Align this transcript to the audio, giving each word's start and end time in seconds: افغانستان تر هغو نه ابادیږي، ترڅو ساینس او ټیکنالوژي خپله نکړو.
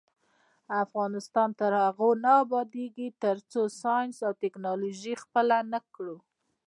افغانستان 0.83 1.49
تر 1.59 1.71
هغو 1.83 2.09
نه 2.23 2.31
ابادیږي، 2.43 3.07
ترڅو 3.23 3.61
ساینس 3.81 4.17
او 4.27 4.31
ټیکنالوژي 4.41 5.13
خپله 5.23 5.57
نکړو. 5.73 6.15